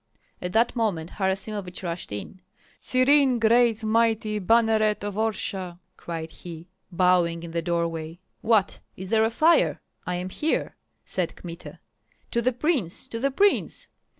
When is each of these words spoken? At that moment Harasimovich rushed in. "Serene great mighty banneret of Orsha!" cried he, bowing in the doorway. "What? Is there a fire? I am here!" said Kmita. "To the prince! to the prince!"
At 0.41 0.53
that 0.53 0.75
moment 0.75 1.11
Harasimovich 1.19 1.83
rushed 1.83 2.11
in. 2.11 2.41
"Serene 2.79 3.37
great 3.37 3.83
mighty 3.83 4.39
banneret 4.39 5.03
of 5.03 5.13
Orsha!" 5.13 5.77
cried 5.95 6.31
he, 6.31 6.65
bowing 6.91 7.43
in 7.43 7.51
the 7.51 7.61
doorway. 7.61 8.17
"What? 8.41 8.79
Is 8.97 9.09
there 9.09 9.23
a 9.25 9.29
fire? 9.29 9.79
I 10.07 10.15
am 10.15 10.29
here!" 10.29 10.75
said 11.05 11.35
Kmita. 11.35 11.79
"To 12.31 12.41
the 12.41 12.51
prince! 12.51 13.07
to 13.09 13.19
the 13.19 13.29
prince!" 13.29 13.89